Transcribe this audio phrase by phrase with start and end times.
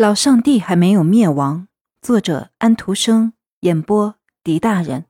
[0.00, 1.66] 老上帝还没有灭亡。
[2.00, 5.06] 作者：安徒生，演播：狄大人。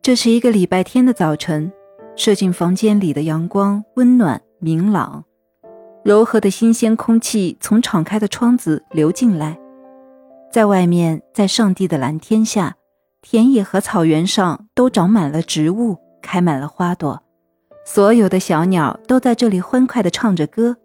[0.00, 1.70] 这是一个礼拜天的早晨，
[2.16, 5.26] 射进房间里的阳光温暖明朗，
[6.02, 9.60] 柔和的新鲜空气从敞开的窗子流进来。
[10.50, 12.76] 在外面，在上帝的蓝天下，
[13.20, 17.22] 田野和草原上都长满了植物，开满了花朵，
[17.84, 20.78] 所有的小鸟都在这里欢快地唱着歌。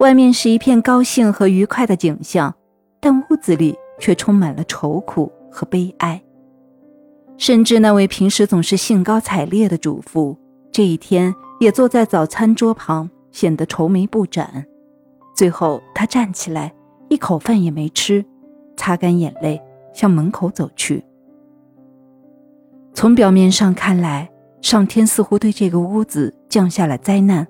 [0.00, 2.54] 外面是一片高兴和愉快的景象，
[3.00, 6.20] 但屋子里却充满了愁苦和悲哀。
[7.36, 10.34] 甚至那位平时总是兴高采烈的主妇，
[10.72, 14.64] 这一天也坐在早餐桌旁，显得愁眉不展。
[15.36, 16.72] 最后，她站起来，
[17.10, 18.24] 一口饭也没吃，
[18.78, 19.60] 擦干眼泪，
[19.92, 21.04] 向门口走去。
[22.94, 24.30] 从表面上看来，
[24.62, 27.46] 上天似乎对这个屋子降下了灾难。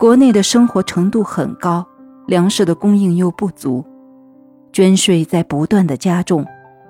[0.00, 1.86] 国内的生活程度很高，
[2.26, 3.84] 粮食的供应又不足，
[4.72, 6.42] 捐税在不断的加重，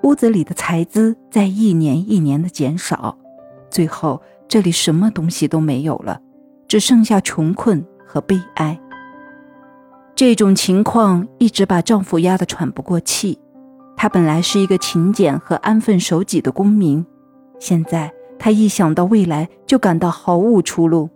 [0.03, 3.17] 屋子里的财资在一年一年的减少，
[3.69, 6.21] 最后这里什么东西都没有了，
[6.69, 8.79] 只剩下穷困和悲哀。
[10.15, 13.37] 这种情况一直把丈夫压得喘不过气。
[13.97, 17.05] 他本来是一个勤俭和安分守己的公民，
[17.59, 21.09] 现在他一想到未来就感到毫无出路。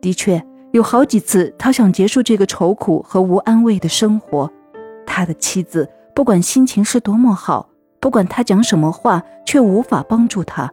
[0.00, 0.40] 的确。
[0.72, 4.50] 有好几次，他想结束这个愁苦和无安慰的生活。
[5.06, 10.70] 他的妻子不管心情是多么好，不管他讲什么话，却无法帮助他。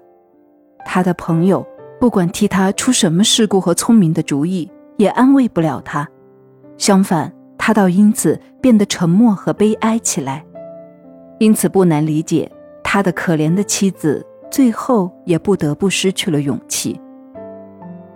[0.85, 1.65] 他的朋友
[1.99, 6.07] 不管替他出什么事故和聪明的主意，也安慰不了他。
[6.77, 10.45] 相反，他倒因此变得沉默和悲哀起来。
[11.39, 12.51] 因此，不难理解，
[12.83, 16.99] 他的可怜的妻子最后也不得不失去了勇气。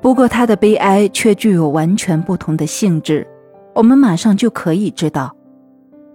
[0.02, 3.28] 不过，他的悲哀却具有完全不同的性质。
[3.75, 5.36] 我们马上就可以知道，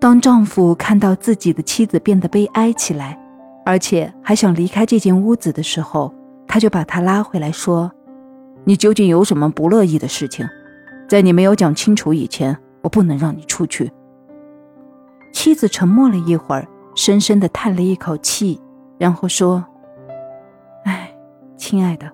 [0.01, 3.19] 当丈夫看到自己的妻子变得悲哀起来，
[3.65, 6.13] 而且还想离开这间屋子的时候，
[6.47, 7.91] 他就把她拉回来，说
[8.64, 10.47] ：“你究竟有什么不乐意的事情？
[11.07, 13.91] 在你没有讲清楚以前，我不能让你出去。”
[15.33, 18.58] 妻子沉默了一会儿，深深地叹了一口气，
[18.98, 19.63] 然后说
[20.85, 21.14] ：“哎，
[21.58, 22.11] 亲爱的。”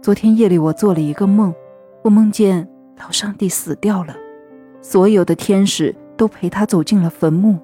[0.00, 1.52] 昨天夜里，我做了一个梦，
[2.02, 2.66] 我梦见
[3.00, 4.14] 老上帝死掉了，
[4.80, 7.58] 所有的天使都陪他走进了坟墓。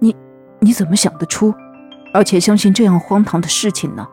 [0.00, 0.14] 你，
[0.58, 1.54] 你怎么想得出，
[2.12, 4.06] 而且相信这样荒唐的事情呢？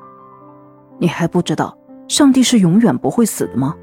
[1.00, 1.76] 你还不知道
[2.08, 3.76] 上帝是永远不会死的吗？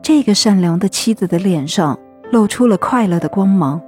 [0.00, 1.98] 这个善良的妻子的脸上
[2.30, 3.80] 露出了快乐的光芒，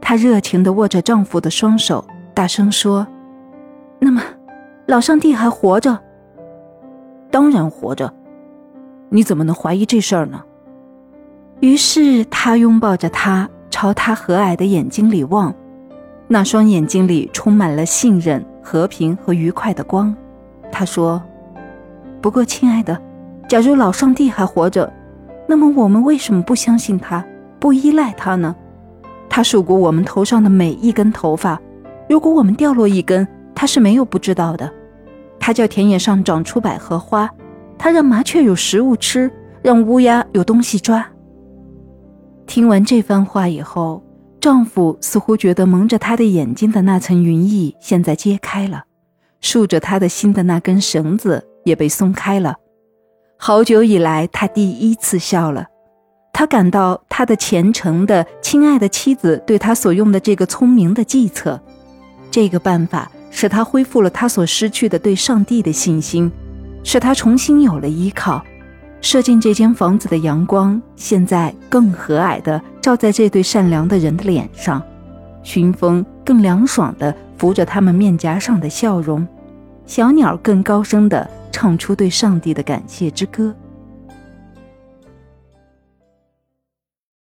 [0.00, 2.02] 她热情地握着丈夫的双手，
[2.32, 3.06] 大声说
[4.00, 4.22] ：“那么，
[4.86, 6.00] 老上帝还活着？”
[7.32, 8.12] 当然活着，
[9.08, 10.42] 你怎么能怀疑这事儿呢？
[11.60, 15.54] 于是他拥抱着她，朝她和蔼的眼睛里望，
[16.28, 20.14] 那双眼睛里充满了信任、和平和愉快的光。
[20.70, 21.22] 他说
[22.20, 23.00] ：“不过，亲爱的，
[23.48, 24.92] 假如老上帝还活着，
[25.46, 27.24] 那么我们为什么不相信他，
[27.58, 28.54] 不依赖他呢？
[29.30, 31.58] 他数过我们头上的每一根头发，
[32.10, 34.70] 如果我们掉落一根，他是没有不知道的。”
[35.44, 37.28] 他叫田野上长出百合花，
[37.76, 39.28] 他让麻雀有食物吃，
[39.60, 41.04] 让乌鸦有东西抓。
[42.46, 44.00] 听完这番话以后，
[44.40, 48.84] 丈夫似乎觉得蒙着他的眼睛的那层云翳现在揭开了，
[49.40, 52.54] 束着他的心的那根绳子也被松开了。
[53.36, 55.66] 好久以来，他第一次笑了。
[56.32, 61.60] 他感到他的虔诚的、亲爱的妻子对他所用的这个聪明的计策，
[62.32, 63.08] 这个办法。
[63.34, 66.30] 使他恢复了他所失去的对上帝的信心，
[66.84, 68.44] 使他重新有了依靠。
[69.00, 74.82] 射进这间房子的阳光，现在更和蔼地照在这对善良的人的脸上，
[75.42, 79.26] 熏风更凉爽地拂着他们面颊上的笑容，
[79.86, 83.52] 小鸟更高声地唱出对上帝的感谢之歌。